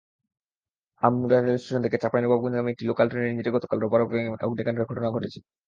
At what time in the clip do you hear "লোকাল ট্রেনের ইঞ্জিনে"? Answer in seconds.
2.89-3.55